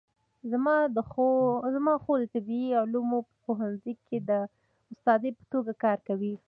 [1.73, 4.31] زما خور د طبي علومو په پوهنځي کې د
[4.91, 6.33] استادې په توګه کار کوي